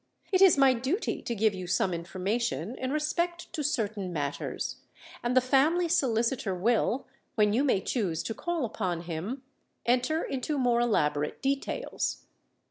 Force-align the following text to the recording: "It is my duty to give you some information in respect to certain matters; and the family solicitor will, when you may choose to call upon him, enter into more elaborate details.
"It 0.31 0.41
is 0.41 0.57
my 0.57 0.73
duty 0.73 1.21
to 1.21 1.35
give 1.35 1.53
you 1.53 1.67
some 1.67 1.93
information 1.93 2.75
in 2.75 2.91
respect 2.91 3.53
to 3.53 3.63
certain 3.63 4.11
matters; 4.11 4.77
and 5.21 5.37
the 5.37 5.41
family 5.41 5.87
solicitor 5.87 6.55
will, 6.55 7.05
when 7.35 7.53
you 7.53 7.63
may 7.63 7.81
choose 7.81 8.23
to 8.23 8.33
call 8.33 8.65
upon 8.65 9.01
him, 9.01 9.43
enter 9.85 10.23
into 10.23 10.57
more 10.57 10.79
elaborate 10.81 11.39
details. 11.43 12.25